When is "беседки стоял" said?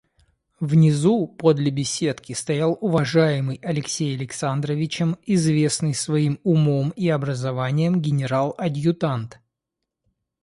1.69-2.75